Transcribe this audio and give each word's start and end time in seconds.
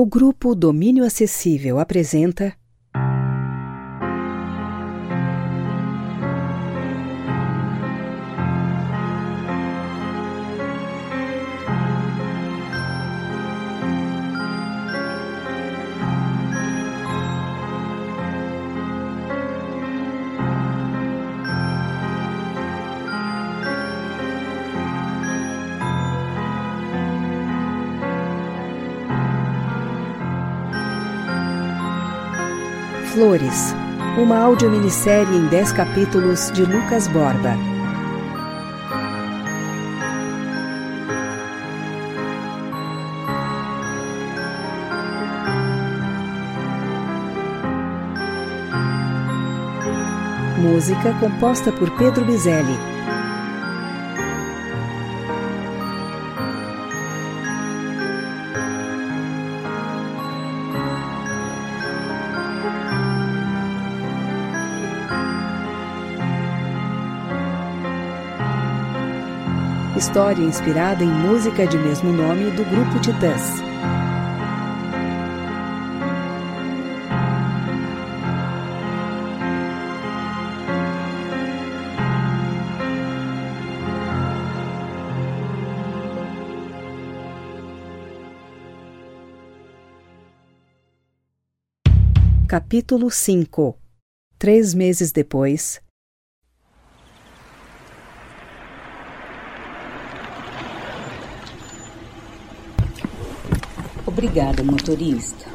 O 0.00 0.06
grupo 0.06 0.54
Domínio 0.54 1.02
Acessível 1.04 1.80
apresenta. 1.80 2.56
Flores, 33.12 33.74
uma 34.18 34.38
audiominissérie 34.38 35.34
em 35.34 35.46
10 35.46 35.72
capítulos 35.72 36.52
de 36.52 36.64
Lucas 36.64 37.08
Borba. 37.08 37.54
Música 50.58 51.14
composta 51.18 51.72
por 51.72 51.90
Pedro 51.96 52.24
Bizelli. 52.24 52.97
História 69.98 70.44
inspirada 70.44 71.02
em 71.02 71.08
música 71.08 71.66
de 71.66 71.76
mesmo 71.76 72.12
nome 72.12 72.52
do 72.52 72.64
grupo 72.64 73.00
Titãs. 73.00 73.42
Capítulo 92.46 93.10
5 93.10 93.76
Três 94.38 94.72
meses 94.74 95.10
depois, 95.10 95.80
Obrigada, 104.18 104.64
motorista. 104.64 105.48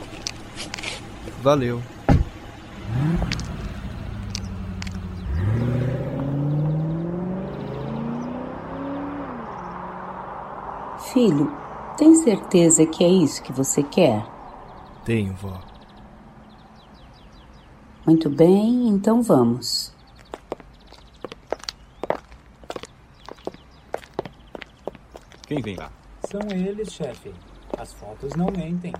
Valeu. 1.42 1.84
Filho, 11.12 11.52
tem 11.98 12.16
certeza 12.16 12.86
que 12.86 13.04
é 13.04 13.10
isso 13.10 13.44
que 13.44 13.52
você 13.52 13.84
quer? 13.84 14.26
Tenho, 15.04 15.34
vó. 15.34 15.60
Muito 18.06 18.30
bem, 18.30 18.88
então 18.88 19.22
vamos. 19.22 19.94
Quem 25.46 25.62
vem 25.62 25.76
lá? 25.76 25.92
São 26.32 26.40
eles, 26.50 26.94
chefe. 26.94 27.34
As 27.78 27.94
fotos 27.94 28.36
não 28.36 28.48
mentem. 28.48 28.94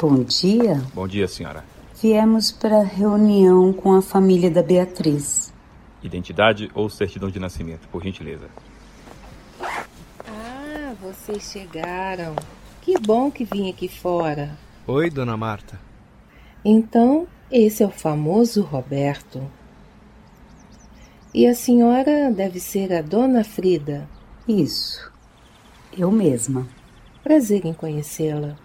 Bom 0.00 0.22
dia. 0.22 0.82
Bom 0.94 1.08
dia, 1.08 1.26
senhora. 1.26 1.64
Viemos 2.00 2.52
para 2.52 2.82
reunião 2.82 3.72
com 3.72 3.94
a 3.94 4.02
família 4.02 4.50
da 4.50 4.62
Beatriz. 4.62 5.52
Identidade 6.02 6.70
ou 6.74 6.90
certidão 6.90 7.30
de 7.30 7.40
nascimento, 7.40 7.88
por 7.88 8.02
gentileza. 8.02 8.48
Ah, 9.60 10.94
vocês 11.00 11.50
chegaram. 11.50 12.36
Que 12.82 12.98
bom 12.98 13.30
que 13.30 13.44
vim 13.44 13.70
aqui 13.70 13.88
fora. 13.88 14.56
Oi, 14.86 15.08
dona 15.08 15.36
Marta. 15.36 15.80
Então, 16.62 17.26
esse 17.50 17.82
é 17.82 17.86
o 17.86 17.90
famoso 17.90 18.62
Roberto. 18.62 19.42
E 21.32 21.46
a 21.46 21.54
senhora 21.54 22.30
deve 22.30 22.60
ser 22.60 22.92
a 22.92 23.00
dona 23.00 23.42
Frida. 23.42 24.08
Isso. 24.46 25.10
Eu 25.96 26.10
mesma. 26.10 26.66
Prazer 27.22 27.64
em 27.64 27.72
conhecê-la. 27.72 28.56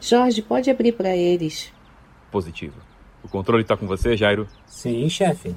Jorge, 0.00 0.42
pode 0.42 0.70
abrir 0.70 0.92
para 0.92 1.16
eles. 1.16 1.72
Positivo. 2.30 2.74
O 3.22 3.28
controle 3.28 3.62
está 3.62 3.76
com 3.76 3.86
você, 3.86 4.16
Jairo? 4.16 4.48
Sim, 4.66 5.08
chefe. 5.08 5.54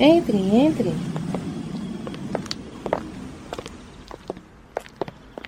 Entrem, 0.00 0.66
entrem. 0.66 0.94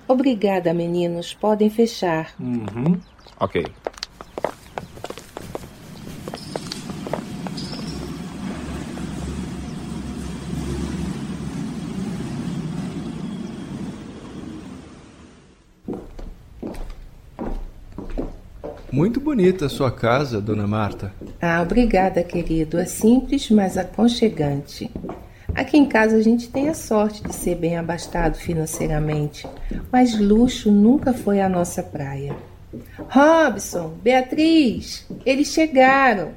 Obrigada, 0.07 0.75
meninos. 0.75 1.33
Podem 1.33 1.71
fechar. 1.71 2.35
Uhum. 2.39 3.01
Ok. 3.41 3.65
Muito 18.95 19.19
bonita 19.19 19.67
a 19.67 19.69
sua 19.69 19.91
casa, 19.91 20.41
dona 20.41 20.69
Marta. 20.69 21.13
Ah, 21.43 21.61
obrigada, 21.61 22.23
querido. 22.23 22.79
É 22.79 22.85
simples, 22.85 23.51
mas 23.51 23.77
aconchegante. 23.77 24.89
Aqui 25.53 25.77
em 25.77 25.85
casa 25.85 26.15
a 26.15 26.23
gente 26.23 26.49
tem 26.49 26.69
a 26.69 26.75
sorte 26.75 27.21
de 27.21 27.35
ser 27.35 27.57
bem 27.57 27.77
abastado 27.77 28.37
financeiramente, 28.37 29.49
mas 29.91 30.17
luxo 30.17 30.71
nunca 30.71 31.13
foi 31.13 31.41
a 31.41 31.49
nossa 31.49 31.83
praia. 31.83 32.37
Robson, 33.09 33.95
Beatriz, 34.01 35.05
eles 35.27 35.49
chegaram. 35.49 36.31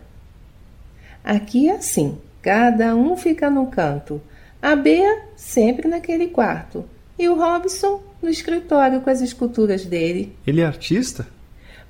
Aqui 1.23 1.69
é 1.69 1.75
assim, 1.75 2.17
cada 2.41 2.96
um 2.96 3.16
fica 3.16 3.51
num 3.51 3.67
canto. 3.67 4.19
A 4.59 4.75
Bea 4.75 5.25
sempre 5.35 5.88
naquele 5.88 6.29
quarto 6.29 6.84
e 7.19 7.29
o 7.29 7.35
Robson 7.35 8.01
no 8.19 8.29
escritório 8.29 9.01
com 9.01 9.12
as 9.12 9.22
esculturas 9.22 9.85
dele. 9.85 10.35
Ele 10.47 10.62
é 10.62 10.66
artista? 10.66 11.36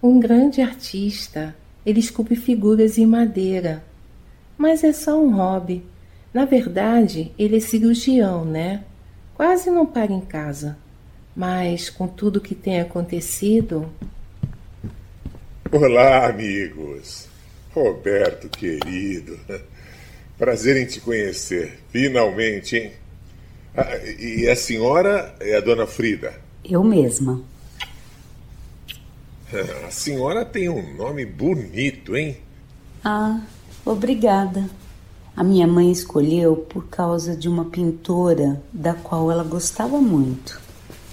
Um 0.01 0.19
grande 0.19 0.61
artista. 0.61 1.55
Ele 1.85 1.99
esculpe 1.99 2.35
figuras 2.35 2.97
em 2.97 3.05
madeira. 3.05 3.83
Mas 4.57 4.83
é 4.83 4.93
só 4.93 5.19
um 5.19 5.35
hobby. 5.35 5.83
Na 6.33 6.45
verdade, 6.45 7.31
ele 7.37 7.57
é 7.57 7.59
cirurgião, 7.59 8.45
né? 8.45 8.83
Quase 9.33 9.71
não 9.71 9.85
para 9.85 10.11
em 10.11 10.21
casa. 10.21 10.77
Mas 11.35 11.89
com 11.89 12.07
tudo 12.07 12.41
que 12.41 12.53
tem 12.53 12.79
acontecido. 12.79 13.89
Olá, 15.71 16.27
amigos. 16.27 17.27
Roberto, 17.73 18.49
querido. 18.49 19.39
Prazer 20.37 20.77
em 20.77 20.85
te 20.85 20.99
conhecer. 20.99 21.79
Finalmente, 21.89 22.77
hein? 22.77 22.91
Ah, 23.75 23.97
e 24.19 24.47
a 24.47 24.55
senhora 24.55 25.35
é 25.39 25.55
a 25.55 25.59
dona 25.59 25.87
Frida? 25.87 26.33
Eu 26.63 26.83
mesma. 26.83 27.41
A 29.53 29.89
senhora 29.89 30.43
tem 30.43 30.67
um 30.67 30.93
nome 30.95 31.25
bonito, 31.25 32.17
hein? 32.17 32.37
Ah, 33.01 33.39
obrigada. 33.85 34.69
A 35.37 35.41
minha 35.41 35.65
mãe 35.65 35.89
escolheu 35.89 36.57
por 36.57 36.87
causa 36.89 37.33
de 37.33 37.47
uma 37.47 37.63
pintora 37.63 38.61
da 38.73 38.93
qual 38.93 39.31
ela 39.31 39.45
gostava 39.45 40.01
muito. 40.01 40.59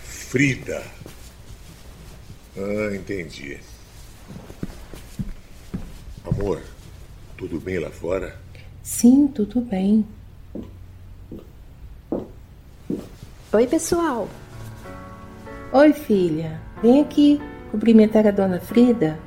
Frida. 0.02 0.82
Ah, 2.56 2.96
entendi. 2.96 3.60
Amor, 6.24 6.60
tudo 7.36 7.60
bem 7.60 7.78
lá 7.78 7.90
fora? 7.90 8.36
Sim, 8.82 9.28
tudo 9.28 9.60
bem. 9.60 10.04
Oi, 13.52 13.66
pessoal. 13.68 14.28
Oi, 15.72 15.92
filha. 15.92 16.60
Vem 16.82 17.00
aqui 17.00 17.40
cumprimentar 17.74 18.24
a 18.24 18.30
dona 18.30 18.60
Frida. 18.60 19.18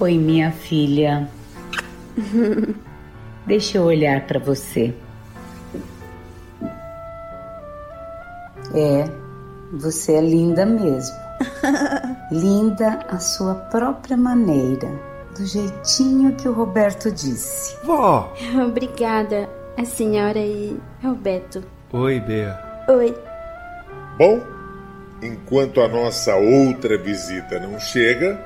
Oi, 0.00 0.16
minha 0.16 0.50
filha. 0.50 1.28
Deixa 3.46 3.76
eu 3.76 3.84
olhar 3.84 4.26
para 4.26 4.40
você. 4.40 4.94
É, 8.74 9.04
você 9.74 10.14
é 10.14 10.22
linda 10.22 10.64
mesmo. 10.64 11.14
linda 12.32 13.00
à 13.10 13.18
sua 13.18 13.54
própria 13.54 14.16
maneira, 14.16 14.88
do 15.36 15.44
jeitinho 15.44 16.34
que 16.34 16.48
o 16.48 16.52
Roberto 16.52 17.10
disse. 17.12 17.76
Vó! 17.84 18.32
Obrigada, 18.66 19.50
a 19.76 19.84
senhora 19.84 20.38
e 20.38 20.80
Roberto. 21.02 21.62
Oi, 21.92 22.20
Bea. 22.20 22.58
Oi. 22.88 23.14
Bom, 24.18 24.57
enquanto 25.22 25.80
a 25.80 25.88
nossa 25.88 26.34
outra 26.36 26.96
visita 26.98 27.58
não 27.58 27.78
chega, 27.78 28.38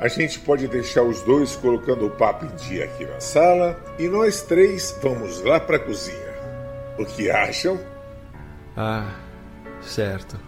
a 0.00 0.08
gente 0.08 0.38
pode 0.40 0.66
deixar 0.66 1.02
os 1.02 1.22
dois 1.22 1.54
colocando 1.56 2.06
o 2.06 2.10
papo 2.10 2.44
em 2.44 2.56
dia 2.56 2.84
aqui 2.84 3.04
na 3.04 3.20
sala 3.20 3.78
e 3.98 4.08
nós 4.08 4.42
três 4.42 4.96
vamos 5.02 5.40
lá 5.42 5.60
para 5.60 5.76
a 5.76 5.80
cozinha. 5.80 6.32
O 6.98 7.04
que 7.04 7.30
acham? 7.30 7.78
Ah, 8.76 9.14
certo. 9.80 10.38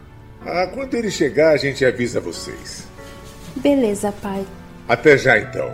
Ah, 0.46 0.66
quando 0.72 0.94
ele 0.94 1.10
chegar, 1.10 1.52
a 1.52 1.56
gente 1.56 1.84
avisa 1.84 2.20
vocês. 2.20 2.86
Beleza, 3.56 4.12
pai. 4.20 4.44
Até 4.88 5.16
já 5.16 5.38
então. 5.38 5.72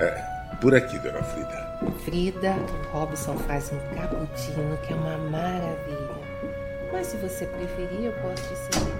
É, 0.00 0.56
por 0.60 0.74
aqui, 0.74 0.98
dona 0.98 1.22
Frida. 1.22 1.62
Frida, 2.04 2.56
o 2.92 2.98
Robson 2.98 3.36
faz 3.38 3.70
um 3.72 3.78
cappuccino 3.94 4.76
que 4.78 4.92
é 4.92 4.96
uma 4.96 5.18
maravilha. 5.18 6.11
Mas 6.92 7.06
se 7.06 7.16
você 7.16 7.46
preferir, 7.46 8.04
eu 8.04 8.12
posso 8.12 8.42
te 8.42 8.56
servir. 8.56 8.92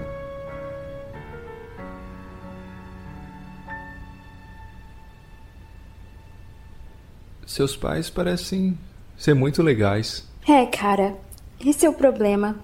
Seus 7.45 7.77
pais 7.77 8.09
parecem 8.09 8.75
ser 9.15 9.35
muito 9.35 9.61
legais. 9.61 10.27
É, 10.47 10.65
cara, 10.65 11.15
esse 11.63 11.85
é 11.85 11.89
o 11.89 11.93
problema. 11.93 12.55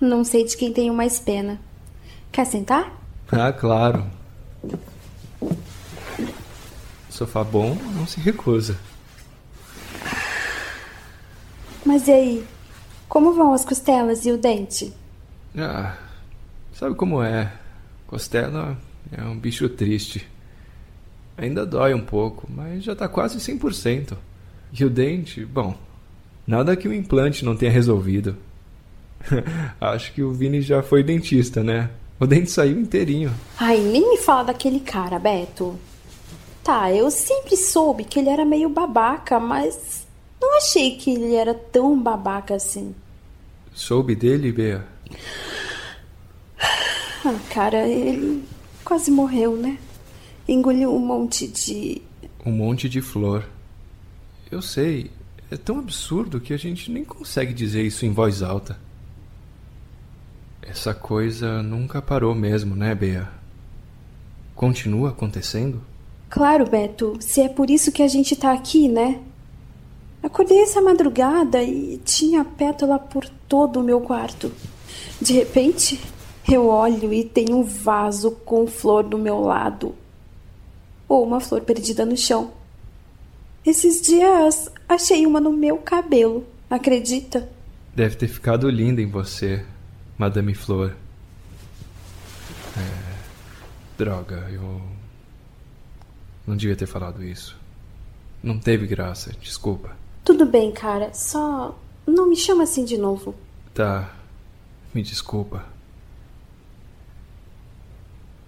Não 0.00 0.24
sei 0.24 0.44
de 0.44 0.56
quem 0.56 0.72
tenho 0.72 0.92
mais 0.92 1.20
pena. 1.20 1.60
Quer 2.32 2.44
sentar? 2.44 3.00
Ah, 3.30 3.52
claro. 3.52 4.04
Sofá 7.08 7.44
bom 7.44 7.76
não 7.94 8.06
se 8.06 8.18
recusa. 8.20 8.76
Mas 11.84 12.08
e 12.08 12.12
aí? 12.12 12.57
Como 13.08 13.32
vão 13.32 13.52
as 13.52 13.64
costelas 13.64 14.26
e 14.26 14.32
o 14.32 14.36
dente? 14.36 14.92
Ah, 15.56 15.96
sabe 16.72 16.94
como 16.94 17.22
é? 17.22 17.52
Costela 18.06 18.76
é 19.10 19.22
um 19.22 19.38
bicho 19.38 19.68
triste. 19.68 20.28
Ainda 21.36 21.64
dói 21.64 21.94
um 21.94 22.04
pouco, 22.04 22.46
mas 22.50 22.84
já 22.84 22.94
tá 22.94 23.08
quase 23.08 23.38
100%. 23.38 24.16
E 24.72 24.84
o 24.84 24.90
dente, 24.90 25.44
bom, 25.44 25.74
nada 26.46 26.76
que 26.76 26.88
o 26.88 26.92
implante 26.92 27.44
não 27.44 27.56
tenha 27.56 27.72
resolvido. 27.72 28.36
Acho 29.80 30.12
que 30.12 30.22
o 30.22 30.32
Vini 30.32 30.60
já 30.60 30.82
foi 30.82 31.02
dentista, 31.02 31.62
né? 31.62 31.90
O 32.20 32.26
dente 32.26 32.50
saiu 32.50 32.78
inteirinho. 32.78 33.32
Ai, 33.58 33.78
nem 33.78 34.10
me 34.10 34.18
fala 34.18 34.44
daquele 34.44 34.80
cara, 34.80 35.18
Beto. 35.18 35.78
Tá, 36.62 36.92
eu 36.92 37.10
sempre 37.10 37.56
soube 37.56 38.04
que 38.04 38.18
ele 38.18 38.28
era 38.28 38.44
meio 38.44 38.68
babaca, 38.68 39.40
mas 39.40 40.06
não 40.40 40.56
achei 40.56 40.96
que 40.96 41.10
ele 41.10 41.34
era 41.34 41.54
tão 41.54 42.00
babaca 42.00 42.54
assim. 42.54 42.94
Soube 43.72 44.14
dele, 44.14 44.52
Bea? 44.52 44.86
Ah, 47.24 47.38
cara, 47.50 47.86
ele 47.86 48.44
quase 48.84 49.10
morreu, 49.10 49.56
né? 49.56 49.78
Engoliu 50.46 50.94
um 50.94 50.98
monte 50.98 51.46
de. 51.46 52.00
Um 52.44 52.52
monte 52.52 52.88
de 52.88 53.00
flor. 53.00 53.46
Eu 54.50 54.62
sei, 54.62 55.10
é 55.50 55.56
tão 55.56 55.78
absurdo 55.78 56.40
que 56.40 56.54
a 56.54 56.56
gente 56.56 56.90
nem 56.90 57.04
consegue 57.04 57.52
dizer 57.52 57.82
isso 57.82 58.06
em 58.06 58.12
voz 58.12 58.42
alta. 58.42 58.78
Essa 60.62 60.94
coisa 60.94 61.62
nunca 61.62 62.00
parou 62.00 62.34
mesmo, 62.34 62.76
né, 62.76 62.94
Bea? 62.94 63.28
Continua 64.54 65.10
acontecendo? 65.10 65.82
Claro, 66.28 66.68
Beto, 66.68 67.16
se 67.20 67.40
é 67.40 67.48
por 67.48 67.70
isso 67.70 67.90
que 67.90 68.02
a 68.02 68.08
gente 68.08 68.36
tá 68.36 68.52
aqui, 68.52 68.88
né? 68.88 69.20
Acordei 70.28 70.60
essa 70.60 70.82
madrugada 70.82 71.62
e 71.62 71.96
tinha 72.04 72.44
pétala 72.44 72.98
por 72.98 73.26
todo 73.48 73.80
o 73.80 73.82
meu 73.82 73.98
quarto. 74.02 74.52
De 75.18 75.32
repente, 75.32 75.98
eu 76.46 76.66
olho 76.66 77.14
e 77.14 77.24
tem 77.24 77.46
um 77.50 77.62
vaso 77.62 78.32
com 78.44 78.66
flor 78.66 79.04
do 79.04 79.16
meu 79.16 79.40
lado. 79.40 79.94
Ou 81.08 81.24
uma 81.24 81.40
flor 81.40 81.62
perdida 81.62 82.04
no 82.04 82.14
chão. 82.14 82.52
Esses 83.64 84.02
dias 84.02 84.70
achei 84.86 85.24
uma 85.24 85.40
no 85.40 85.50
meu 85.50 85.78
cabelo, 85.78 86.46
acredita? 86.68 87.48
Deve 87.96 88.16
ter 88.16 88.28
ficado 88.28 88.68
linda 88.68 89.00
em 89.00 89.08
você, 89.08 89.64
Madame 90.18 90.54
Flor. 90.54 90.94
É. 92.76 93.16
Droga, 93.96 94.46
eu. 94.52 94.82
Não 96.46 96.54
devia 96.54 96.76
ter 96.76 96.86
falado 96.86 97.24
isso. 97.24 97.56
Não 98.42 98.58
teve 98.58 98.86
graça, 98.86 99.32
desculpa. 99.40 99.96
Tudo 100.28 100.44
bem, 100.44 100.70
cara, 100.70 101.10
só 101.14 101.74
não 102.06 102.28
me 102.28 102.36
chama 102.36 102.64
assim 102.64 102.84
de 102.84 102.98
novo. 102.98 103.34
Tá. 103.72 104.14
Me 104.92 105.00
desculpa. 105.00 105.64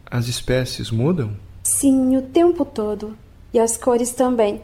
As 0.05 0.29
espécies 0.29 0.91
mudam? 0.91 1.35
Sim, 1.63 2.19
o 2.19 2.21
tempo 2.21 2.67
todo. 2.67 3.17
E 3.51 3.59
as 3.59 3.79
cores 3.79 4.13
também. 4.13 4.61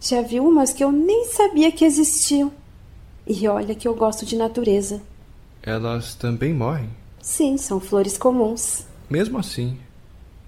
Já 0.00 0.22
vi 0.22 0.38
umas 0.38 0.72
que 0.72 0.84
eu 0.84 0.92
nem 0.92 1.24
sabia 1.24 1.72
que 1.72 1.84
existiam. 1.84 2.52
E 3.26 3.48
olha 3.48 3.74
que 3.74 3.88
eu 3.88 3.94
gosto 3.96 4.24
de 4.24 4.36
natureza. 4.36 5.02
Elas 5.60 6.14
também 6.14 6.54
morrem? 6.54 6.88
Sim, 7.20 7.56
são 7.56 7.80
flores 7.80 8.16
comuns. 8.16 8.86
Mesmo 9.10 9.38
assim. 9.38 9.76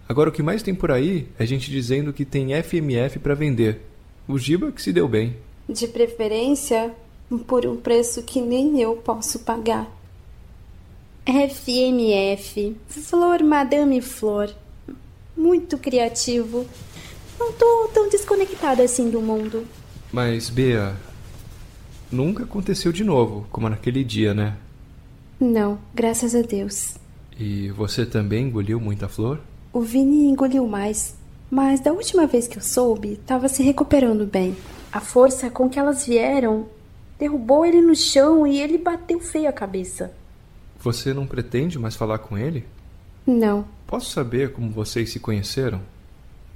Agora 0.08 0.30
o 0.30 0.32
que 0.32 0.40
mais 0.40 0.62
tem 0.62 0.72
por 0.72 0.92
aí 0.92 1.28
é 1.36 1.44
gente 1.44 1.68
dizendo 1.68 2.12
que 2.12 2.24
tem 2.24 2.50
FMF 2.62 3.18
para 3.18 3.34
vender. 3.34 3.80
O 4.28 4.38
Giba 4.38 4.70
que 4.70 4.80
se 4.80 4.92
deu 4.92 5.08
bem. 5.08 5.44
De 5.68 5.88
preferência, 5.88 6.94
por 7.46 7.66
um 7.66 7.76
preço 7.76 8.22
que 8.22 8.40
nem 8.40 8.80
eu 8.80 8.96
posso 8.96 9.40
pagar. 9.40 9.90
FMF, 11.26 12.76
Flor 12.86 13.42
Madame 13.42 14.00
Flor. 14.00 14.54
Muito 15.36 15.76
criativo. 15.76 16.64
Não 17.38 17.52
tô 17.52 17.90
tão 17.92 18.08
desconectada 18.08 18.82
assim 18.82 19.10
do 19.10 19.20
mundo. 19.20 19.66
Mas, 20.12 20.48
Bea, 20.48 20.96
nunca 22.10 22.44
aconteceu 22.44 22.92
de 22.92 23.02
novo, 23.02 23.46
como 23.50 23.68
naquele 23.68 24.04
dia, 24.04 24.32
né? 24.32 24.56
Não, 25.38 25.78
graças 25.92 26.34
a 26.34 26.42
Deus. 26.42 26.94
E 27.38 27.70
você 27.70 28.06
também 28.06 28.44
engoliu 28.44 28.80
muita 28.80 29.08
flor? 29.08 29.40
O 29.72 29.80
Vini 29.80 30.28
engoliu 30.28 30.66
mais, 30.66 31.14
mas 31.50 31.80
da 31.80 31.92
última 31.92 32.26
vez 32.26 32.48
que 32.48 32.56
eu 32.56 32.62
soube, 32.62 33.12
estava 33.14 33.48
se 33.48 33.62
recuperando 33.62 34.24
bem. 34.24 34.56
A 34.92 35.00
força 35.00 35.50
com 35.50 35.68
que 35.68 35.78
elas 35.78 36.06
vieram 36.06 36.66
derrubou 37.18 37.64
ele 37.64 37.80
no 37.80 37.94
chão 37.94 38.46
e 38.46 38.60
ele 38.60 38.78
bateu 38.78 39.20
feio 39.20 39.48
a 39.48 39.52
cabeça. 39.52 40.12
Você 40.80 41.12
não 41.12 41.26
pretende 41.26 41.78
mais 41.78 41.96
falar 41.96 42.18
com 42.18 42.36
ele? 42.36 42.64
Não. 43.26 43.66
Posso 43.86 44.10
saber 44.10 44.52
como 44.52 44.70
vocês 44.70 45.10
se 45.10 45.18
conheceram? 45.18 45.80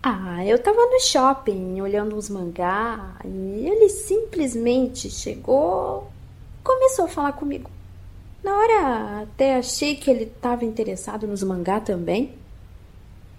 Ah, 0.02 0.44
eu 0.46 0.58
tava 0.62 0.78
no 0.78 1.00
shopping 1.00 1.80
olhando 1.80 2.16
uns 2.16 2.30
mangá 2.30 3.16
e 3.24 3.66
ele 3.66 3.88
simplesmente 3.88 5.10
chegou, 5.10 6.10
começou 6.64 7.04
a 7.04 7.08
falar 7.08 7.32
comigo. 7.32 7.70
Na 8.42 8.56
hora 8.56 9.22
até 9.22 9.56
achei 9.56 9.96
que 9.96 10.10
ele 10.10 10.24
estava 10.24 10.64
interessado 10.64 11.26
nos 11.26 11.42
mangá 11.42 11.80
também. 11.80 12.34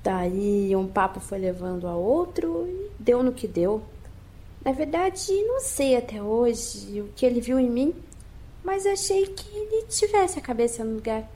Daí 0.03 0.75
um 0.75 0.87
papo 0.87 1.19
foi 1.19 1.39
levando 1.39 1.87
a 1.87 1.95
outro 1.95 2.67
e 2.67 2.91
deu 2.99 3.23
no 3.23 3.31
que 3.31 3.47
deu. 3.47 3.81
Na 4.63 4.71
verdade, 4.71 5.33
não 5.43 5.59
sei 5.59 5.95
até 5.95 6.21
hoje 6.21 7.01
o 7.01 7.07
que 7.15 7.25
ele 7.25 7.41
viu 7.41 7.59
em 7.59 7.69
mim, 7.69 7.95
mas 8.63 8.85
achei 8.85 9.25
que 9.25 9.49
ele 9.57 9.87
tivesse 9.87 10.37
a 10.37 10.41
cabeça 10.41 10.83
no 10.83 10.95
lugar. 10.95 11.27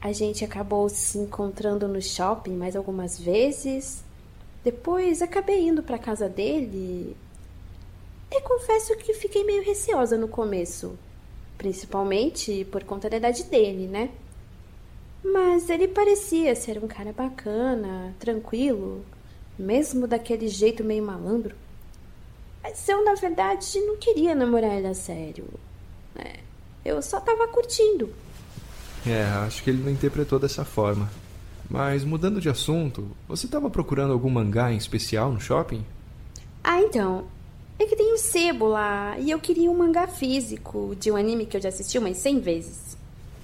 A 0.00 0.12
gente 0.12 0.44
acabou 0.44 0.88
se 0.88 1.18
encontrando 1.18 1.86
no 1.86 2.02
shopping 2.02 2.54
mais 2.54 2.74
algumas 2.74 3.16
vezes. 3.16 4.02
Depois 4.64 5.22
acabei 5.22 5.68
indo 5.68 5.84
para 5.84 5.96
casa 5.96 6.28
dele. 6.28 7.16
E 8.28 8.40
confesso 8.40 8.96
que 8.96 9.14
fiquei 9.14 9.44
meio 9.44 9.62
receosa 9.62 10.18
no 10.18 10.26
começo, 10.26 10.98
principalmente 11.56 12.64
por 12.72 12.82
conta 12.82 13.08
da 13.08 13.18
idade 13.18 13.44
dele, 13.44 13.86
né? 13.86 14.10
Mas 15.22 15.70
ele 15.70 15.86
parecia 15.86 16.56
ser 16.56 16.82
um 16.82 16.88
cara 16.88 17.12
bacana, 17.12 18.16
tranquilo, 18.18 19.04
mesmo 19.56 20.08
daquele 20.08 20.48
jeito 20.48 20.82
meio 20.82 21.04
malandro. 21.04 21.54
Mas 22.72 22.88
eu, 22.88 23.04
na 23.04 23.14
verdade, 23.14 23.78
não 23.80 23.98
queria 23.98 24.34
namorar 24.34 24.78
ele 24.78 24.86
a 24.86 24.94
sério. 24.94 25.44
né? 26.14 26.36
eu 26.82 27.02
só 27.02 27.20
tava 27.20 27.46
curtindo. 27.46 28.08
É, 29.06 29.24
acho 29.46 29.62
que 29.62 29.68
ele 29.68 29.82
não 29.82 29.90
interpretou 29.90 30.38
dessa 30.38 30.64
forma. 30.64 31.10
Mas 31.68 32.02
mudando 32.02 32.40
de 32.40 32.48
assunto, 32.48 33.06
você 33.28 33.44
estava 33.44 33.68
procurando 33.68 34.14
algum 34.14 34.30
mangá 34.30 34.72
em 34.72 34.78
especial 34.78 35.30
no 35.30 35.38
shopping? 35.38 35.84
Ah, 36.64 36.80
então. 36.80 37.26
É 37.78 37.84
que 37.84 37.94
tem 37.94 38.14
um 38.14 38.16
sebo 38.16 38.68
lá 38.68 39.18
e 39.18 39.30
eu 39.30 39.38
queria 39.38 39.70
um 39.70 39.76
mangá 39.76 40.06
físico 40.06 40.96
de 40.98 41.10
um 41.10 41.16
anime 41.16 41.44
que 41.44 41.56
eu 41.56 41.60
já 41.60 41.68
assisti 41.68 41.98
umas 41.98 42.16
100 42.16 42.40
vezes. 42.40 42.96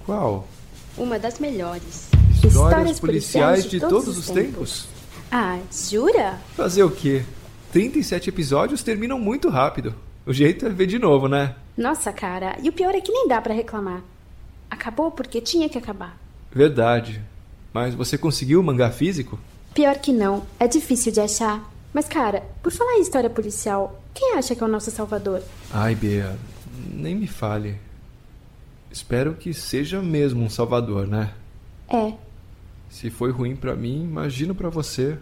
Qual? 0.05 0.47
Uma 0.97 1.19
das 1.19 1.37
melhores. 1.37 2.09
Histórias, 2.43 2.99
policiais, 2.99 3.65
de, 3.65 3.79
todos, 3.79 4.17
os 4.17 4.27
tempos? 4.27 4.87
Ah, 5.31 5.59
jura? 5.71 6.39
Fazer 6.55 6.83
o 6.83 6.89
quê? 6.89 7.23
37 7.71 8.29
episódios 8.29 8.81
terminam 8.83 9.19
muito 9.19 9.49
rápido. 9.49 9.93
O 10.25 10.33
jeito 10.33 10.65
é 10.65 10.69
ver 10.69 10.87
de 10.87 10.99
novo, 10.99 11.27
né? 11.27 11.55
Nossa, 11.77 12.11
cara, 12.11 12.57
e 12.61 12.69
o 12.69 12.73
pior 12.73 12.93
é 12.95 13.01
que 13.01 13.11
nem 13.11 13.27
dá 13.27 13.39
pra 13.41 13.53
reclamar. 13.53 14.01
Acabou 14.69 15.11
porque 15.11 15.39
tinha 15.41 15.69
que 15.69 15.77
acabar. 15.77 16.17
Verdade. 16.51 17.21
Mas 17.73 17.93
você 17.93 18.17
conseguiu 18.17 18.59
o 18.59 18.63
mangá 18.63 18.89
físico? 18.91 19.39
Pior 19.73 19.97
que 19.97 20.11
não, 20.11 20.45
é 20.59 20.67
difícil 20.67 21.11
de 21.11 21.21
achar. 21.21 21.71
Mas, 21.93 22.07
cara, 22.07 22.43
por 22.61 22.71
falar 22.71 22.93
em 22.93 23.01
história 23.01 23.29
policial, 23.29 24.01
quem 24.13 24.35
acha 24.35 24.55
que 24.55 24.63
é 24.63 24.65
o 24.65 24.69
nosso 24.69 24.91
salvador? 24.91 25.41
Ai, 25.71 25.95
Bea, 25.95 26.37
nem 26.91 27.15
me 27.15 27.27
fale. 27.27 27.75
Espero 28.91 29.35
que 29.35 29.53
seja 29.53 30.01
mesmo 30.01 30.43
um 30.43 30.49
salvador, 30.49 31.07
né? 31.07 31.33
É. 31.87 32.13
Se 32.89 33.09
foi 33.09 33.31
ruim 33.31 33.55
pra 33.55 33.75
mim, 33.75 34.03
imagino 34.03 34.55
pra 34.55 34.69
você. 34.69 35.17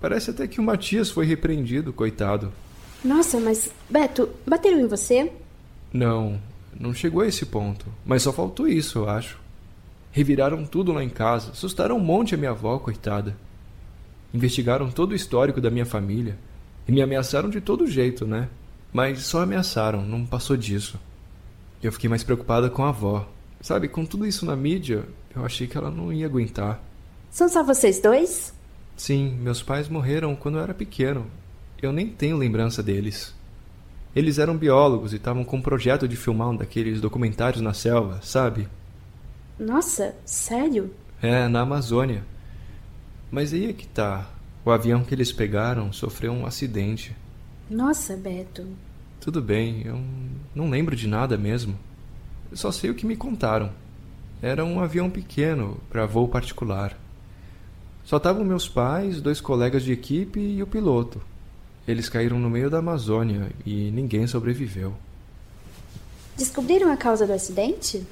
Parece 0.00 0.30
até 0.30 0.46
que 0.46 0.60
o 0.60 0.62
Matias 0.62 1.10
foi 1.10 1.26
repreendido, 1.26 1.92
coitado. 1.92 2.52
Nossa, 3.04 3.38
mas, 3.38 3.70
Beto, 3.88 4.30
bateram 4.46 4.80
em 4.80 4.86
você? 4.86 5.30
Não, 5.92 6.40
não 6.78 6.94
chegou 6.94 7.22
a 7.22 7.26
esse 7.26 7.46
ponto. 7.46 7.86
Mas 8.04 8.22
só 8.22 8.32
faltou 8.32 8.66
isso, 8.66 9.00
eu 9.00 9.08
acho. 9.08 9.38
Reviraram 10.12 10.64
tudo 10.64 10.92
lá 10.92 11.04
em 11.04 11.08
casa, 11.08 11.52
assustaram 11.52 11.96
um 11.96 12.00
monte 12.00 12.34
a 12.34 12.38
minha 12.38 12.50
avó, 12.50 12.78
coitada. 12.78 13.36
Investigaram 14.32 14.90
todo 14.90 15.12
o 15.12 15.14
histórico 15.14 15.60
da 15.60 15.70
minha 15.70 15.86
família 15.86 16.38
e 16.88 16.92
me 16.92 17.02
ameaçaram 17.02 17.48
de 17.48 17.60
todo 17.60 17.86
jeito, 17.86 18.26
né? 18.26 18.48
Mas 18.92 19.22
só 19.22 19.42
ameaçaram, 19.42 20.02
não 20.04 20.24
passou 20.26 20.56
disso. 20.56 20.98
Eu 21.82 21.92
fiquei 21.92 22.08
mais 22.08 22.24
preocupada 22.24 22.68
com 22.68 22.84
a 22.84 22.88
avó. 22.88 23.28
Sabe, 23.60 23.88
com 23.88 24.04
tudo 24.04 24.26
isso 24.26 24.46
na 24.46 24.56
mídia, 24.56 25.04
eu 25.34 25.44
achei 25.44 25.66
que 25.66 25.76
ela 25.76 25.90
não 25.90 26.12
ia 26.12 26.26
aguentar. 26.26 26.82
São 27.30 27.48
só 27.48 27.62
vocês 27.62 28.00
dois? 28.00 28.52
Sim, 29.00 29.30
meus 29.40 29.62
pais 29.62 29.88
morreram 29.88 30.36
quando 30.36 30.58
eu 30.58 30.62
era 30.62 30.74
pequeno. 30.74 31.26
Eu 31.80 31.90
nem 31.90 32.06
tenho 32.06 32.36
lembrança 32.36 32.82
deles. 32.82 33.34
Eles 34.14 34.38
eram 34.38 34.58
biólogos 34.58 35.14
e 35.14 35.16
estavam 35.16 35.42
com 35.42 35.56
um 35.56 35.62
projeto 35.62 36.06
de 36.06 36.16
filmar 36.16 36.50
um 36.50 36.56
daqueles 36.56 37.00
documentários 37.00 37.62
na 37.62 37.72
selva, 37.72 38.20
sabe? 38.22 38.68
Nossa, 39.58 40.14
sério? 40.26 40.92
É, 41.22 41.48
na 41.48 41.62
Amazônia. 41.62 42.26
Mas 43.30 43.54
aí 43.54 43.70
é 43.70 43.72
que 43.72 43.88
tá. 43.88 44.28
O 44.66 44.70
avião 44.70 45.02
que 45.02 45.14
eles 45.14 45.32
pegaram 45.32 45.90
sofreu 45.94 46.32
um 46.32 46.44
acidente. 46.44 47.16
Nossa, 47.70 48.14
Beto. 48.18 48.68
Tudo 49.18 49.40
bem, 49.40 49.80
eu 49.86 49.98
não 50.54 50.68
lembro 50.68 50.94
de 50.94 51.08
nada 51.08 51.38
mesmo. 51.38 51.74
Eu 52.50 52.56
só 52.58 52.70
sei 52.70 52.90
o 52.90 52.94
que 52.94 53.06
me 53.06 53.16
contaram. 53.16 53.70
Era 54.42 54.62
um 54.62 54.78
avião 54.78 55.08
pequeno 55.08 55.78
para 55.88 56.04
voo 56.04 56.28
particular. 56.28 56.94
Só 58.04 58.16
estavam 58.16 58.44
meus 58.44 58.68
pais, 58.68 59.20
dois 59.20 59.40
colegas 59.40 59.82
de 59.82 59.92
equipe 59.92 60.40
e 60.40 60.62
o 60.62 60.66
piloto. 60.66 61.20
Eles 61.86 62.08
caíram 62.08 62.38
no 62.38 62.50
meio 62.50 62.70
da 62.70 62.78
Amazônia 62.78 63.50
e 63.64 63.90
ninguém 63.90 64.26
sobreviveu. 64.26 64.94
Descobriram 66.36 66.90
a 66.90 66.96
causa 66.96 67.26
do 67.26 67.32
acidente? 67.32 68.06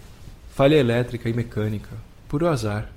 Falha 0.50 0.74
elétrica 0.74 1.28
e 1.28 1.32
mecânica. 1.32 1.90
Puro 2.28 2.48
azar. 2.48 2.90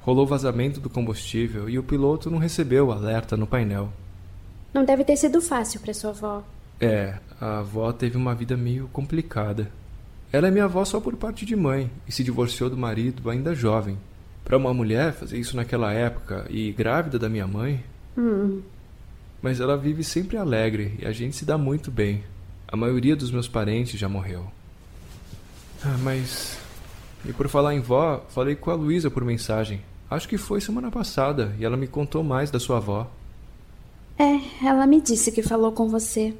Rolou 0.00 0.26
vazamento 0.26 0.80
do 0.80 0.88
combustível 0.88 1.68
e 1.68 1.78
o 1.78 1.82
piloto 1.82 2.30
não 2.30 2.38
recebeu 2.38 2.86
o 2.86 2.92
alerta 2.92 3.36
no 3.36 3.46
painel. 3.46 3.92
Não 4.72 4.84
deve 4.84 5.04
ter 5.04 5.16
sido 5.16 5.42
fácil 5.42 5.80
para 5.80 5.92
sua 5.92 6.10
avó. 6.10 6.44
É, 6.80 7.18
a 7.40 7.58
avó 7.58 7.92
teve 7.92 8.16
uma 8.16 8.34
vida 8.34 8.56
meio 8.56 8.88
complicada. 8.92 9.70
Ela 10.32 10.48
é 10.48 10.50
minha 10.50 10.64
avó 10.64 10.84
só 10.84 11.00
por 11.00 11.16
parte 11.16 11.44
de 11.44 11.56
mãe 11.56 11.90
e 12.06 12.12
se 12.12 12.22
divorciou 12.24 12.70
do 12.70 12.76
marido 12.76 13.28
ainda 13.28 13.54
jovem. 13.54 13.98
Para 14.50 14.56
uma 14.56 14.74
mulher 14.74 15.12
fazer 15.12 15.38
isso 15.38 15.54
naquela 15.54 15.92
época 15.92 16.44
e 16.50 16.72
grávida 16.72 17.20
da 17.20 17.28
minha 17.28 17.46
mãe. 17.46 17.84
Hum. 18.18 18.60
Mas 19.40 19.60
ela 19.60 19.76
vive 19.76 20.02
sempre 20.02 20.36
alegre 20.36 20.98
e 20.98 21.06
a 21.06 21.12
gente 21.12 21.36
se 21.36 21.44
dá 21.44 21.56
muito 21.56 21.88
bem. 21.88 22.24
A 22.66 22.76
maioria 22.76 23.14
dos 23.14 23.30
meus 23.30 23.46
parentes 23.46 23.96
já 23.96 24.08
morreu. 24.08 24.44
Ah, 25.84 25.96
mas. 26.02 26.58
E 27.24 27.32
por 27.32 27.48
falar 27.48 27.76
em 27.76 27.80
vó, 27.80 28.26
falei 28.30 28.56
com 28.56 28.72
a 28.72 28.74
Luísa 28.74 29.08
por 29.08 29.24
mensagem. 29.24 29.82
Acho 30.10 30.28
que 30.28 30.36
foi 30.36 30.60
semana 30.60 30.90
passada 30.90 31.54
e 31.56 31.64
ela 31.64 31.76
me 31.76 31.86
contou 31.86 32.24
mais 32.24 32.50
da 32.50 32.58
sua 32.58 32.78
avó. 32.78 33.08
É, 34.18 34.66
ela 34.66 34.84
me 34.84 35.00
disse 35.00 35.30
que 35.30 35.44
falou 35.44 35.70
com 35.70 35.88
você. 35.88 36.34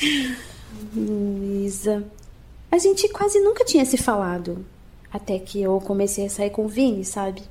Luísa. 0.96 2.02
A 2.70 2.78
gente 2.78 3.06
quase 3.10 3.38
nunca 3.38 3.66
tinha 3.66 3.84
se 3.84 3.98
falado. 3.98 4.64
Até 5.12 5.38
que 5.38 5.60
eu 5.60 5.78
comecei 5.80 6.26
a 6.26 6.30
sair 6.30 6.50
com 6.50 6.64
o 6.64 6.68
Vini, 6.68 7.04
sabe? 7.04 7.42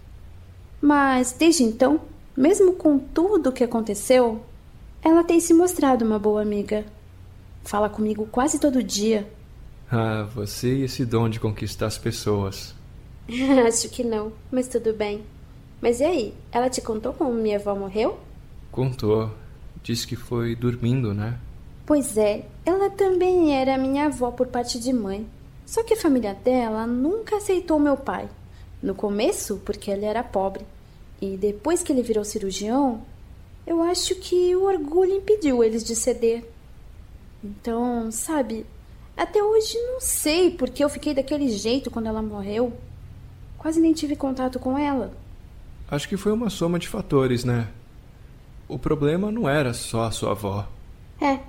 Mas 0.81 1.31
desde 1.37 1.63
então, 1.63 2.01
mesmo 2.35 2.73
com 2.73 2.97
tudo 2.97 3.49
o 3.49 3.51
que 3.51 3.63
aconteceu, 3.63 4.41
ela 5.03 5.23
tem 5.23 5.39
se 5.39 5.53
mostrado 5.53 6.03
uma 6.03 6.17
boa 6.17 6.41
amiga. 6.41 6.85
Fala 7.63 7.89
comigo 7.89 8.27
quase 8.31 8.59
todo 8.59 8.81
dia. 8.81 9.27
Ah, 9.91 10.27
você 10.33 10.77
e 10.77 10.83
esse 10.83 11.05
dom 11.05 11.29
de 11.29 11.39
conquistar 11.39 11.85
as 11.85 11.97
pessoas. 11.97 12.73
Acho 13.67 13.89
que 13.89 14.03
não, 14.03 14.31
mas 14.51 14.67
tudo 14.67 14.93
bem. 14.93 15.21
Mas 15.81 15.99
e 15.99 16.03
aí, 16.03 16.33
ela 16.51 16.69
te 16.69 16.81
contou 16.81 17.13
como 17.13 17.33
minha 17.33 17.57
avó 17.57 17.75
morreu? 17.75 18.19
Contou. 18.71 19.31
Disse 19.83 20.07
que 20.07 20.15
foi 20.15 20.55
dormindo, 20.55 21.13
né? 21.13 21.37
Pois 21.85 22.17
é, 22.17 22.45
ela 22.65 22.89
também 22.89 23.55
era 23.55 23.77
minha 23.77 24.05
avó 24.05 24.31
por 24.31 24.47
parte 24.47 24.79
de 24.79 24.93
mãe. 24.93 25.27
Só 25.71 25.81
que 25.83 25.93
a 25.93 25.97
família 25.97 26.33
dela 26.33 26.85
nunca 26.85 27.37
aceitou 27.37 27.79
meu 27.79 27.95
pai. 27.95 28.27
No 28.83 28.93
começo, 28.93 29.61
porque 29.63 29.89
ele 29.89 30.03
era 30.03 30.21
pobre. 30.21 30.65
E 31.21 31.37
depois 31.37 31.81
que 31.81 31.93
ele 31.93 32.01
virou 32.01 32.25
cirurgião, 32.25 33.01
eu 33.65 33.81
acho 33.81 34.15
que 34.15 34.53
o 34.53 34.65
orgulho 34.65 35.15
impediu 35.15 35.63
eles 35.63 35.81
de 35.81 35.95
ceder. 35.95 36.43
Então, 37.41 38.11
sabe, 38.11 38.65
até 39.15 39.41
hoje 39.41 39.77
não 39.77 40.01
sei 40.01 40.51
porque 40.51 40.83
eu 40.83 40.89
fiquei 40.89 41.13
daquele 41.13 41.47
jeito 41.47 41.89
quando 41.89 42.07
ela 42.07 42.21
morreu. 42.21 42.73
Quase 43.57 43.79
nem 43.79 43.93
tive 43.93 44.17
contato 44.17 44.59
com 44.59 44.77
ela. 44.77 45.13
Acho 45.89 46.09
que 46.09 46.17
foi 46.17 46.33
uma 46.33 46.49
soma 46.49 46.79
de 46.79 46.89
fatores, 46.89 47.45
né? 47.45 47.69
O 48.67 48.77
problema 48.77 49.31
não 49.31 49.47
era 49.47 49.73
só 49.73 50.03
a 50.03 50.11
sua 50.11 50.31
avó. 50.31 50.67
É, 51.21 51.39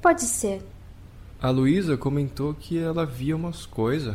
pode 0.00 0.22
ser. 0.22 0.62
A 1.42 1.50
Luísa 1.50 1.96
comentou 1.96 2.54
que 2.54 2.78
ela 2.78 3.04
via 3.04 3.34
umas 3.34 3.66
coisas. 3.66 4.14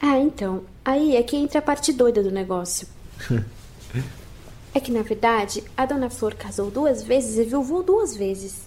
Ah, 0.00 0.18
então. 0.18 0.64
Aí 0.82 1.14
é 1.14 1.22
que 1.22 1.36
entra 1.36 1.58
a 1.58 1.62
parte 1.62 1.92
doida 1.92 2.22
do 2.22 2.30
negócio. 2.30 2.88
é 4.74 4.80
que, 4.80 4.90
na 4.90 5.02
verdade, 5.02 5.62
a 5.76 5.84
dona 5.84 6.08
Flor 6.08 6.34
casou 6.34 6.70
duas 6.70 7.02
vezes 7.02 7.36
e 7.36 7.44
viu 7.44 7.62
vô 7.62 7.82
duas 7.82 8.16
vezes. 8.16 8.62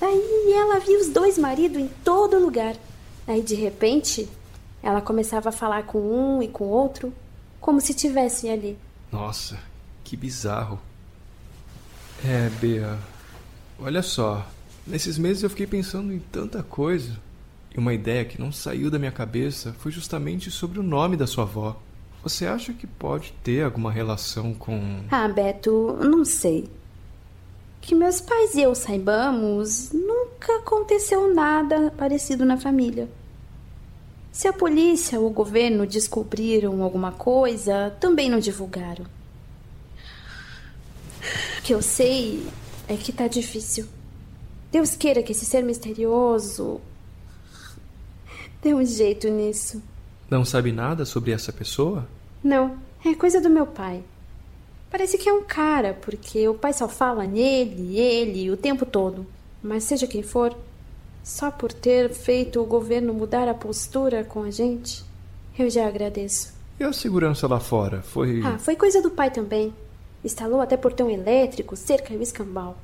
Daí 0.00 0.50
ela 0.54 0.78
viu 0.78 0.98
os 0.98 1.08
dois 1.10 1.36
maridos 1.36 1.78
em 1.78 1.90
todo 2.02 2.38
lugar. 2.38 2.74
Aí, 3.28 3.42
de 3.42 3.54
repente, 3.54 4.26
ela 4.82 5.02
começava 5.02 5.50
a 5.50 5.52
falar 5.52 5.82
com 5.82 5.98
um 6.00 6.42
e 6.42 6.48
com 6.48 6.64
o 6.64 6.70
outro, 6.70 7.12
como 7.60 7.82
se 7.82 7.92
tivessem 7.92 8.50
ali. 8.50 8.78
Nossa, 9.12 9.58
que 10.02 10.16
bizarro. 10.16 10.80
É, 12.24 12.48
Bea, 12.58 12.98
olha 13.78 14.00
só. 14.00 14.46
Nesses 14.90 15.16
meses 15.16 15.44
eu 15.44 15.50
fiquei 15.50 15.68
pensando 15.68 16.12
em 16.12 16.18
tanta 16.18 16.64
coisa. 16.64 17.12
E 17.72 17.78
uma 17.78 17.94
ideia 17.94 18.24
que 18.24 18.40
não 18.40 18.50
saiu 18.50 18.90
da 18.90 18.98
minha 18.98 19.12
cabeça 19.12 19.72
foi 19.78 19.92
justamente 19.92 20.50
sobre 20.50 20.80
o 20.80 20.82
nome 20.82 21.16
da 21.16 21.28
sua 21.28 21.44
avó. 21.44 21.80
Você 22.24 22.44
acha 22.44 22.72
que 22.72 22.88
pode 22.88 23.32
ter 23.44 23.62
alguma 23.62 23.92
relação 23.92 24.52
com. 24.52 25.04
Ah, 25.08 25.28
Beto, 25.28 25.96
não 26.02 26.24
sei. 26.24 26.68
Que 27.80 27.94
meus 27.94 28.20
pais 28.20 28.54
e 28.56 28.62
eu 28.62 28.74
saibamos, 28.74 29.92
nunca 29.92 30.58
aconteceu 30.58 31.32
nada 31.32 31.92
parecido 31.96 32.44
na 32.44 32.56
família. 32.56 33.08
Se 34.32 34.48
a 34.48 34.52
polícia 34.52 35.20
ou 35.20 35.28
o 35.28 35.32
governo 35.32 35.86
descobriram 35.86 36.82
alguma 36.82 37.12
coisa, 37.12 37.96
também 38.00 38.28
não 38.28 38.40
divulgaram. 38.40 39.06
O 41.58 41.62
que 41.62 41.72
eu 41.72 41.80
sei 41.80 42.44
é 42.88 42.96
que 42.96 43.12
tá 43.12 43.28
difícil. 43.28 43.86
Deus 44.70 44.94
queira 44.94 45.22
que 45.22 45.32
esse 45.32 45.44
ser 45.44 45.62
misterioso 45.62 46.80
dê 48.62 48.74
um 48.74 48.84
jeito 48.84 49.28
nisso. 49.28 49.82
Não 50.28 50.44
sabe 50.44 50.70
nada 50.70 51.04
sobre 51.04 51.32
essa 51.32 51.52
pessoa? 51.52 52.06
Não, 52.42 52.78
é 53.04 53.14
coisa 53.14 53.40
do 53.40 53.50
meu 53.50 53.66
pai. 53.66 54.02
Parece 54.90 55.18
que 55.18 55.28
é 55.28 55.32
um 55.32 55.42
cara, 55.42 55.94
porque 55.94 56.48
o 56.48 56.54
pai 56.54 56.72
só 56.72 56.88
fala 56.88 57.26
nele, 57.26 57.98
ele, 57.98 58.50
o 58.50 58.56
tempo 58.56 58.84
todo. 58.86 59.26
Mas 59.62 59.84
seja 59.84 60.06
quem 60.06 60.22
for, 60.22 60.56
só 61.22 61.50
por 61.50 61.72
ter 61.72 62.12
feito 62.12 62.60
o 62.60 62.66
governo 62.66 63.12
mudar 63.12 63.48
a 63.48 63.54
postura 63.54 64.24
com 64.24 64.42
a 64.42 64.50
gente, 64.50 65.04
eu 65.58 65.68
já 65.68 65.86
agradeço. 65.86 66.52
E 66.78 66.84
a 66.84 66.92
segurança 66.92 67.46
lá 67.46 67.60
fora? 67.60 68.02
Foi. 68.02 68.40
Ah, 68.44 68.58
foi 68.58 68.74
coisa 68.74 69.02
do 69.02 69.10
pai 69.10 69.30
também. 69.30 69.72
Instalou 70.24 70.60
até 70.60 70.76
portão 70.76 71.10
elétrico, 71.10 71.76
cerca 71.76 72.14
e 72.14 72.16
o 72.16 72.22
escambau. 72.22 72.76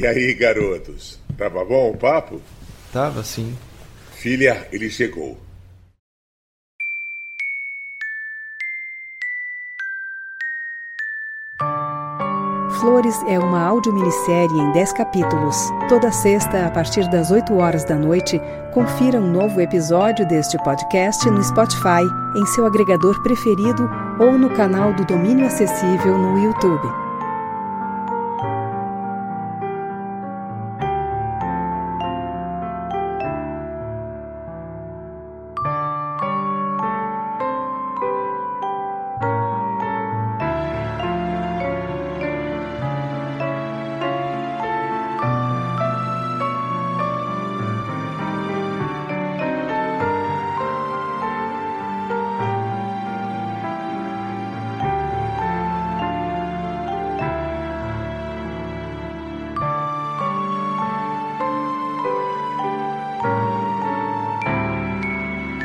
E 0.00 0.06
aí, 0.06 0.32
garotos? 0.32 1.18
Tava 1.36 1.64
bom 1.64 1.90
o 1.90 1.96
papo? 1.96 2.40
Tava 2.92 3.24
sim. 3.24 3.58
Filha, 4.12 4.68
ele 4.70 4.88
chegou. 4.88 5.36
Flores 12.78 13.20
é 13.26 13.40
uma 13.40 13.60
audiominissérie 13.66 14.56
em 14.56 14.70
10 14.70 14.92
capítulos. 14.92 15.56
Toda 15.88 16.12
sexta, 16.12 16.64
a 16.64 16.70
partir 16.70 17.10
das 17.10 17.32
8 17.32 17.52
horas 17.56 17.82
da 17.82 17.96
noite, 17.96 18.40
confira 18.72 19.18
um 19.18 19.32
novo 19.32 19.60
episódio 19.60 20.24
deste 20.28 20.56
podcast 20.58 21.28
no 21.28 21.42
Spotify, 21.42 22.04
em 22.36 22.46
seu 22.46 22.64
agregador 22.64 23.20
preferido 23.24 23.90
ou 24.20 24.38
no 24.38 24.50
canal 24.50 24.94
do 24.94 25.04
Domínio 25.04 25.44
Acessível 25.44 26.16
no 26.16 26.38
YouTube. 26.38 27.07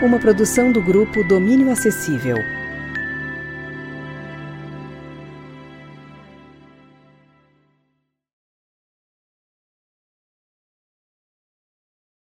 Uma 0.06 0.20
produção 0.20 0.72
do 0.72 0.82
grupo 0.82 1.24
Domínio 1.24 1.72
Acessível. 1.72 2.63